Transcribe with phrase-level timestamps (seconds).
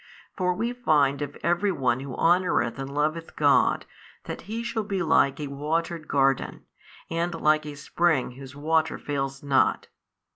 [0.35, 3.85] For we find of every one who honoureth and loveth God
[4.23, 6.65] that he shall be like a watered garden,
[7.11, 9.89] and like a spring whose water fails not.